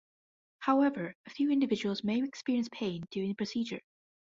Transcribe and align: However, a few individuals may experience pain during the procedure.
However, 0.61 1.15
a 1.27 1.29
few 1.29 1.51
individuals 1.51 2.03
may 2.03 2.23
experience 2.23 2.69
pain 2.71 3.03
during 3.11 3.29
the 3.29 3.35
procedure. 3.35 3.81